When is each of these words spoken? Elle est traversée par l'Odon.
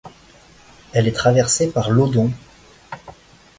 Elle 0.93 1.07
est 1.07 1.11
traversée 1.11 1.69
par 1.71 1.91
l'Odon. 1.91 2.31